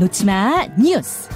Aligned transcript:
놓치마 0.00 0.66
뉴스. 0.78 1.28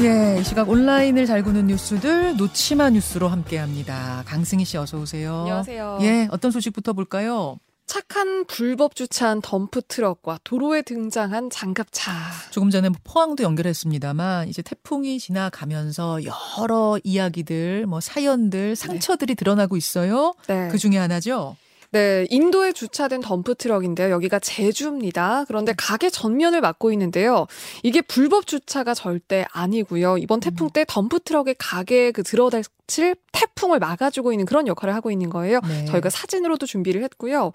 예, 0.00 0.38
이 0.40 0.44
시각 0.44 0.70
온라인을 0.70 1.26
달구는 1.26 1.66
뉴스들 1.66 2.38
놓치마 2.38 2.88
뉴스로 2.88 3.28
함께합니다. 3.28 4.22
강승희 4.24 4.64
씨 4.64 4.78
어서 4.78 4.96
오세요. 4.98 5.40
안녕하세요. 5.40 5.98
예, 6.00 6.26
어떤 6.30 6.50
소식부터 6.50 6.94
볼까요? 6.94 7.58
착한 7.84 8.46
불법 8.46 8.96
주차한 8.96 9.42
덤프 9.42 9.82
트럭과 9.88 10.38
도로에 10.42 10.80
등장한 10.80 11.50
장갑차. 11.50 12.10
조금 12.50 12.70
전에 12.70 12.88
뭐 12.88 12.98
포항도 13.04 13.42
연결했습니다만 13.44 14.48
이제 14.48 14.62
태풍이 14.62 15.18
지나가면서 15.18 16.20
여러 16.24 16.98
이야기들, 17.04 17.84
뭐 17.84 18.00
사연들, 18.00 18.74
상처들이 18.74 19.34
드러나고 19.34 19.76
있어요. 19.76 20.32
네. 20.46 20.68
그 20.68 20.78
중에 20.78 20.96
하나죠. 20.96 21.56
네, 21.96 22.26
인도에 22.28 22.72
주차된 22.72 23.22
덤프 23.22 23.54
트럭인데요. 23.54 24.10
여기가 24.10 24.38
제주입니다. 24.38 25.46
그런데 25.48 25.72
가게 25.74 26.10
전면을 26.10 26.60
막고 26.60 26.92
있는데요. 26.92 27.46
이게 27.82 28.02
불법 28.02 28.46
주차가 28.46 28.92
절대 28.92 29.46
아니고요. 29.50 30.18
이번 30.18 30.40
태풍 30.40 30.68
때 30.68 30.84
덤프 30.86 31.20
트럭의 31.20 31.54
가게에 31.58 32.10
그 32.10 32.22
들어닥칠 32.22 33.14
태풍을 33.32 33.78
막아주고 33.78 34.32
있는 34.32 34.44
그런 34.44 34.66
역할을 34.66 34.94
하고 34.94 35.10
있는 35.10 35.30
거예요. 35.30 35.60
네. 35.66 35.86
저희가 35.86 36.10
사진으로도 36.10 36.66
준비를 36.66 37.02
했고요. 37.04 37.52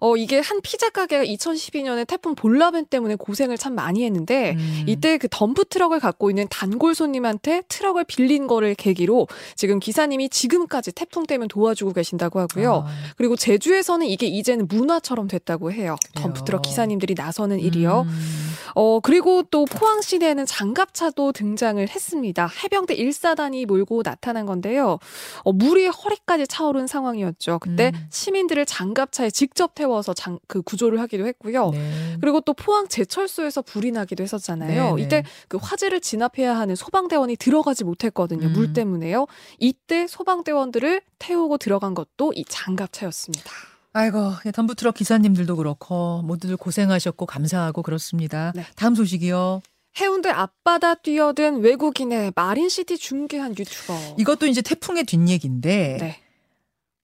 어, 0.00 0.16
이게 0.16 0.38
한 0.38 0.60
피자 0.60 0.90
가게가 0.90 1.24
2012년에 1.24 2.06
태풍 2.06 2.34
볼라벤 2.34 2.86
때문에 2.86 3.14
고생을 3.14 3.56
참 3.56 3.74
많이 3.74 4.04
했는데 4.04 4.54
음. 4.58 4.84
이때 4.86 5.16
그 5.18 5.28
덤프 5.30 5.64
트럭을 5.66 5.98
갖고 5.98 6.30
있는 6.30 6.46
단골 6.50 6.94
손님한테 6.94 7.62
트럭을 7.68 8.04
빌린 8.04 8.46
거를 8.46 8.74
계기로 8.74 9.28
지금 9.56 9.80
기사님이 9.80 10.28
지금까지 10.28 10.92
태풍 10.92 11.24
때문에 11.24 11.48
도와주고 11.48 11.94
계신다고 11.94 12.38
하고요. 12.40 12.84
아, 12.86 12.90
그리고 13.16 13.36
제주에 13.36 13.82
서는 13.84 14.06
이게 14.06 14.26
이제는 14.26 14.66
문화처럼 14.66 15.28
됐다고 15.28 15.70
해요. 15.70 15.84
그래요? 15.84 15.96
덤프 16.14 16.44
트럭 16.44 16.62
기사님들이 16.62 17.14
나서는 17.16 17.60
일이요. 17.60 18.06
음. 18.06 18.54
어, 18.74 19.00
그리고 19.00 19.42
또 19.50 19.66
포항 19.66 20.00
시내에는 20.00 20.46
장갑차도 20.46 21.32
등장을 21.32 21.86
했습니다. 21.88 22.50
해병대 22.62 22.96
1사단이 22.96 23.66
몰고 23.66 24.02
나타난 24.02 24.46
건데요. 24.46 24.98
어, 25.44 25.52
물이 25.52 25.86
허리까지 25.86 26.46
차오른 26.46 26.86
상황이었죠. 26.86 27.58
그때 27.60 27.92
음. 27.94 28.06
시민들을 28.10 28.66
장갑차에 28.66 29.30
직접 29.30 29.74
태워서 29.74 30.14
장, 30.14 30.38
그 30.48 30.62
구조를 30.62 31.00
하기도 31.00 31.26
했고요. 31.26 31.70
네. 31.70 32.16
그리고 32.20 32.40
또 32.40 32.52
포항 32.54 32.88
제철소에서 32.88 33.62
불이 33.62 33.92
나기도 33.92 34.22
했었잖아요. 34.22 34.94
네, 34.94 34.96
네. 34.96 35.02
이때 35.02 35.24
그 35.48 35.58
화재를 35.60 36.00
진압해야 36.00 36.56
하는 36.56 36.74
소방대원이 36.74 37.36
들어가지 37.36 37.84
못했거든요. 37.84 38.48
음. 38.48 38.52
물 38.54 38.72
때문에요. 38.72 39.26
이때 39.58 40.06
소방대원들을 40.06 41.02
태우고 41.18 41.58
들어간 41.58 41.94
것도 41.94 42.32
이 42.34 42.44
장갑차였습니다. 42.48 43.73
아이고, 43.94 44.32
예, 44.44 44.50
덤프트럭 44.50 44.96
기사님들도 44.96 45.56
그렇고 45.56 46.20
모두들 46.22 46.56
고생하셨고 46.56 47.26
감사하고 47.26 47.82
그렇습니다. 47.82 48.52
네. 48.54 48.66
다음 48.74 48.96
소식이요. 48.96 49.62
해운대 50.00 50.30
앞바다 50.30 50.96
뛰어든 50.96 51.60
외국인의 51.60 52.32
마린시티 52.34 52.98
중계한 52.98 53.56
유튜버. 53.56 54.16
이것도 54.18 54.46
이제 54.46 54.60
태풍의 54.62 55.04
뒷얘기인데 55.04 55.98
네. 56.00 56.20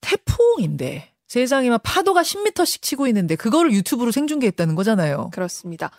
태풍인데 0.00 1.12
세상에 1.28 1.70
막 1.70 1.80
파도가 1.84 2.22
10m씩 2.22 2.82
치고 2.82 3.06
있는데 3.06 3.36
그거를 3.36 3.72
유튜브로 3.72 4.10
생중계했다는 4.10 4.74
거잖아요. 4.74 5.30
그렇습니다. 5.32 5.92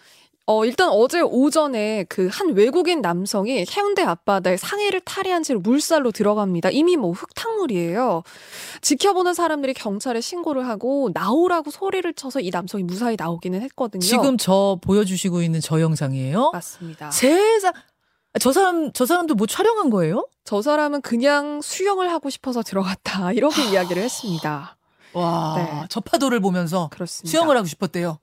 어, 0.46 0.66
일단 0.66 0.90
어제 0.90 1.22
오전에 1.22 2.04
그 2.10 2.28
한 2.30 2.50
외국인 2.54 3.00
남성이 3.02 3.66
해운대 3.70 4.02
앞바다에 4.02 4.58
상해를 4.58 5.00
탈의한 5.02 5.44
채로 5.44 5.60
물살로 5.62 6.12
들어갑니다. 6.12 6.70
이미 6.72 6.98
뭐 6.98 7.12
흙탕물이에요. 7.12 8.24
지켜보는 8.82 9.34
사람들이 9.34 9.74
경찰에 9.74 10.20
신고를 10.20 10.68
하고 10.68 11.10
나오라고 11.14 11.70
소리를 11.72 12.12
쳐서 12.14 12.40
이 12.42 12.50
남성이 12.50 12.84
무사히 12.84 13.16
나오기는 13.18 13.62
했거든요. 13.62 14.02
지금 14.02 14.38
저 14.38 14.78
보여주시고 14.82 15.42
있는 15.44 15.62
저 15.62 15.80
영상이에요. 15.80 16.50
맞습니다. 16.52 17.12
세상 17.12 17.72
저 18.40 18.52
사람 18.52 18.92
저 18.94 19.06
사람도 19.06 19.36
뭐 19.36 19.46
촬영한 19.48 19.90
거예요? 19.92 20.28
저 20.44 20.62
사람은 20.62 21.02
그냥 21.02 21.62
수영을 21.62 22.12
하고 22.12 22.30
싶어서 22.30 22.64
들어갔다. 22.64 23.32
이렇게 23.34 23.64
이야기를 23.70 24.02
했습니다. 24.02 24.76
와, 25.14 25.56
네. 25.58 25.88
저 25.90 26.00
파도를 26.00 26.40
보면서 26.40 26.90
그렇습니다. 26.92 27.32
수영을 27.32 27.58
하고 27.58 27.68
싶었대요. 27.68 28.20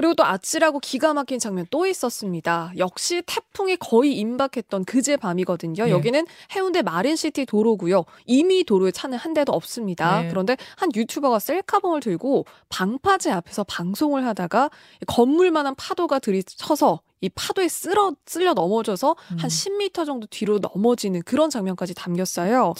그리고 0.00 0.14
또 0.14 0.24
아찔하고 0.24 0.80
기가 0.80 1.12
막힌 1.12 1.38
장면 1.38 1.66
또 1.70 1.86
있었습니다. 1.86 2.72
역시 2.78 3.22
태풍이 3.26 3.76
거의 3.76 4.16
임박했던 4.16 4.86
그제 4.86 5.18
밤이거든요. 5.18 5.88
예. 5.88 5.90
여기는 5.90 6.26
해운대 6.56 6.80
마린시티 6.80 7.44
도로고요. 7.44 8.04
이미 8.24 8.64
도로에 8.64 8.92
차는 8.92 9.18
한 9.18 9.34
대도 9.34 9.52
없습니다. 9.52 10.22
네. 10.22 10.28
그런데 10.30 10.56
한 10.76 10.90
유튜버가 10.94 11.38
셀카봉을 11.38 12.00
들고 12.00 12.46
방파제 12.70 13.30
앞에서 13.30 13.64
방송을 13.64 14.24
하다가 14.24 14.70
건물만한 15.06 15.74
파도가 15.74 16.18
들이쳐서 16.18 17.00
이 17.20 17.28
파도에 17.28 17.68
쓸어 17.68 18.14
쓸려 18.26 18.54
넘어져서 18.54 19.16
음. 19.32 19.38
한 19.38 19.50
10m 19.50 20.06
정도 20.06 20.26
뒤로 20.30 20.58
넘어지는 20.58 21.22
그런 21.22 21.50
장면까지 21.50 21.94
담겼어요. 21.94 22.74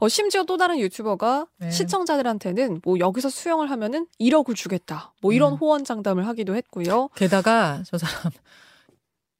어, 0.00 0.08
심지어 0.08 0.44
또 0.44 0.56
다른 0.56 0.78
유튜버가 0.78 1.46
네. 1.58 1.70
시청자들한테는 1.70 2.82
뭐 2.84 2.98
여기서 2.98 3.30
수영을 3.30 3.70
하면은 3.70 4.06
1억을 4.20 4.54
주겠다. 4.54 5.14
뭐 5.22 5.32
이런 5.32 5.52
음. 5.54 5.58
호언 5.58 5.84
장담을 5.84 6.26
하기도 6.26 6.54
했고요. 6.54 7.08
게다가 7.14 7.82
저 7.86 7.96
사람 7.96 8.32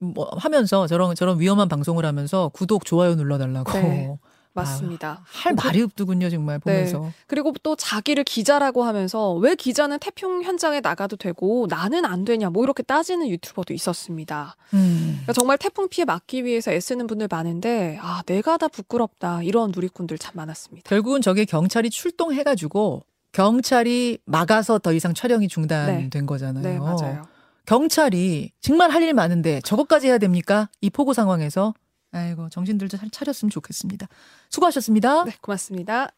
뭐 0.01 0.31
하면서 0.37 0.87
저런 0.87 1.15
저런 1.15 1.41
위험한 1.41 1.69
방송을 1.69 2.07
하면서 2.07 2.49
구독 2.51 2.85
좋아요 2.85 3.17
눌러달라고 3.17 3.73
네, 3.73 4.19
맞습니다. 4.63 5.23
할 5.25 5.55
말이 5.55 5.83
없더군요 5.83 6.31
정말 6.31 6.59
보면서 6.59 7.11
그리고 7.27 7.53
또 7.63 7.77
자기를 7.77 8.25
기자라고 8.25 8.85
하면서 8.85 9.33
왜 9.35 9.55
기자는 9.55 9.99
태풍 9.99 10.43
현장에 10.43 10.81
나가도 10.81 11.17
되고 11.17 11.67
나는 11.69 12.05
안 12.05 12.25
되냐 12.25 12.51
뭐 12.51 12.63
이렇게 12.65 12.83
따지는 12.83 13.29
유튜버도 13.29 13.73
있었습니다. 13.75 14.57
음. 14.75 15.11
그러니까 15.23 15.33
정말 15.33 15.59
태풍 15.59 15.89
피해 15.89 16.05
막기 16.05 16.45
위해서 16.45 16.73
애쓰는 16.73 17.07
분들 17.07 17.29
많은데 17.31 17.99
아 18.01 18.23
내가 18.27 18.57
다 18.57 18.69
부끄럽다 18.69 19.43
이런 19.43 19.73
누리꾼들 19.75 20.19
참 20.19 20.33
많았습니다. 20.37 20.89
결국은 20.89 21.21
저게 21.23 21.45
경찰이 21.45 21.91
출동해가지고 21.91 23.03
경찰이 23.33 24.19
막아서 24.25 24.79
더 24.79 24.93
이상 24.93 25.15
촬영이 25.15 25.49
중단된 25.49 26.27
거잖아요. 26.27 26.63
네 26.65 26.79
맞아요. 26.79 27.23
경찰이 27.67 28.53
정말 28.61 28.91
할 28.91 29.03
일 29.03 29.15
많은데 29.15 29.61
저것까지 29.61 30.07
해야 30.09 30.19
됩니까? 30.19 30.69
이 30.81 30.91
폭우 30.91 31.15
상황에서 31.15 31.75
아이고 32.13 32.49
정신들 32.49 32.89
좀 32.89 33.01
차렸으면 33.11 33.51
좋겠습니다. 33.51 34.09
수고하셨습니다. 34.51 35.25
네 35.25 35.33
고맙습니다. 35.41 36.11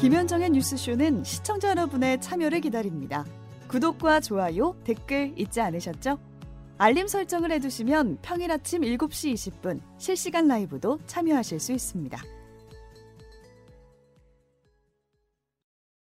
김현정의 0.00 0.50
뉴스쇼는 0.50 1.24
시청자 1.24 1.70
여러분의 1.70 2.20
참여를 2.20 2.62
기다립니다. 2.62 3.26
구독과 3.68 4.20
좋아요, 4.20 4.74
댓글 4.82 5.34
잊지 5.36 5.60
않으셨죠? 5.60 6.18
알림 6.78 7.06
설정을 7.06 7.52
해두시면 7.52 8.18
평일 8.22 8.50
아침 8.50 8.80
7시 8.80 9.34
20분 9.34 9.80
실시간 9.98 10.48
라이브도 10.48 10.98
참여하실 11.06 11.60
수 11.60 11.72
있습니다. 11.72 12.18